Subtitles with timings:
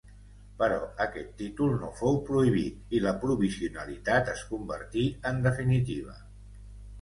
[0.59, 6.19] Però aquest títol no fou prohibit i la provisionalitat es convertí en definitiva.